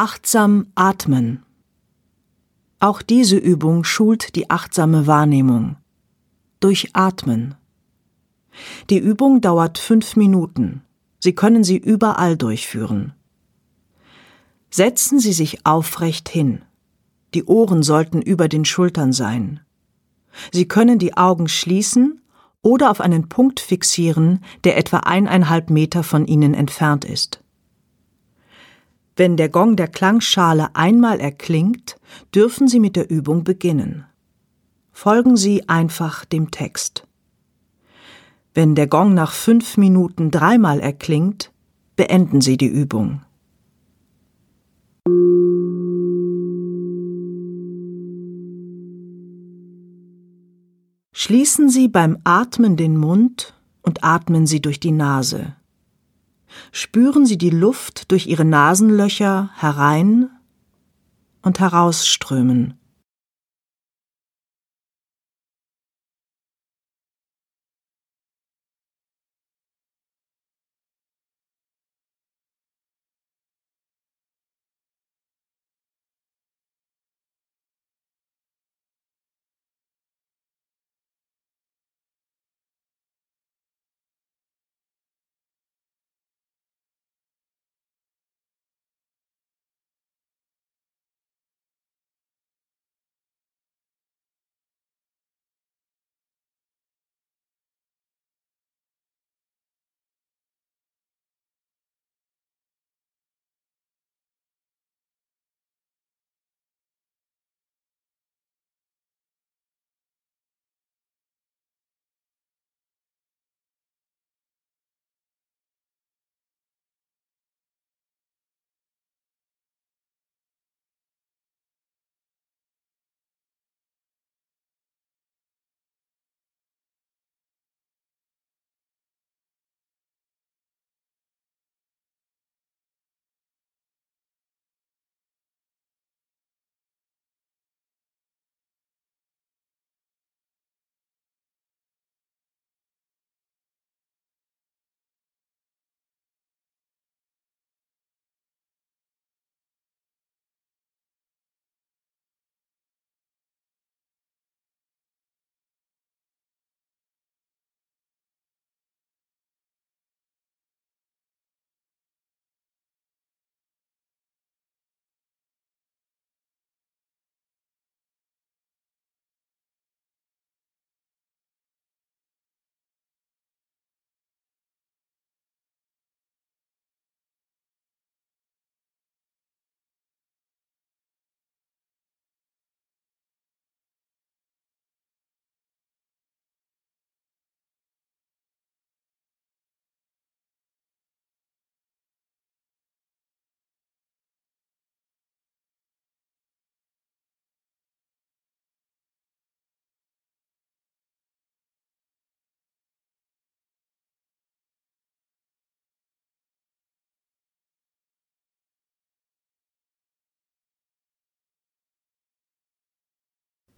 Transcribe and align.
Achtsam 0.00 0.68
atmen. 0.76 1.42
Auch 2.78 3.02
diese 3.02 3.36
Übung 3.36 3.82
schult 3.82 4.36
die 4.36 4.48
achtsame 4.48 5.08
Wahrnehmung. 5.08 5.74
Durch 6.60 6.90
Atmen. 6.92 7.56
Die 8.90 8.98
Übung 8.98 9.40
dauert 9.40 9.76
fünf 9.76 10.14
Minuten. 10.14 10.82
Sie 11.18 11.32
können 11.32 11.64
sie 11.64 11.78
überall 11.78 12.36
durchführen. 12.36 13.12
Setzen 14.70 15.18
Sie 15.18 15.32
sich 15.32 15.66
aufrecht 15.66 16.28
hin. 16.28 16.62
Die 17.34 17.42
Ohren 17.46 17.82
sollten 17.82 18.22
über 18.22 18.46
den 18.46 18.64
Schultern 18.64 19.12
sein. 19.12 19.58
Sie 20.52 20.68
können 20.68 21.00
die 21.00 21.16
Augen 21.16 21.48
schließen 21.48 22.22
oder 22.62 22.92
auf 22.92 23.00
einen 23.00 23.28
Punkt 23.28 23.58
fixieren, 23.58 24.44
der 24.62 24.76
etwa 24.78 24.98
eineinhalb 24.98 25.70
Meter 25.70 26.04
von 26.04 26.24
Ihnen 26.28 26.54
entfernt 26.54 27.04
ist. 27.04 27.42
Wenn 29.18 29.36
der 29.36 29.48
Gong 29.48 29.74
der 29.74 29.88
Klangschale 29.88 30.76
einmal 30.76 31.18
erklingt, 31.18 31.96
dürfen 32.32 32.68
Sie 32.68 32.78
mit 32.78 32.94
der 32.94 33.10
Übung 33.10 33.42
beginnen. 33.42 34.04
Folgen 34.92 35.36
Sie 35.36 35.68
einfach 35.68 36.24
dem 36.24 36.52
Text. 36.52 37.04
Wenn 38.54 38.76
der 38.76 38.86
Gong 38.86 39.14
nach 39.14 39.32
fünf 39.32 39.76
Minuten 39.76 40.30
dreimal 40.30 40.78
erklingt, 40.78 41.50
beenden 41.96 42.40
Sie 42.40 42.56
die 42.56 42.68
Übung. 42.68 43.22
Schließen 51.12 51.68
Sie 51.68 51.88
beim 51.88 52.18
Atmen 52.22 52.76
den 52.76 52.96
Mund 52.96 53.52
und 53.82 54.04
atmen 54.04 54.46
Sie 54.46 54.62
durch 54.62 54.78
die 54.78 54.92
Nase. 54.92 55.57
Spüren 56.72 57.26
Sie 57.26 57.38
die 57.38 57.50
Luft 57.50 58.10
durch 58.10 58.26
Ihre 58.26 58.44
Nasenlöcher 58.44 59.50
herein 59.56 60.30
und 61.42 61.60
herausströmen. 61.60 62.74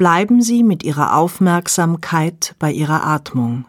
Bleiben 0.00 0.40
Sie 0.40 0.62
mit 0.62 0.82
Ihrer 0.82 1.14
Aufmerksamkeit 1.14 2.54
bei 2.58 2.72
Ihrer 2.72 3.04
Atmung. 3.04 3.66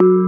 you. 0.00 0.27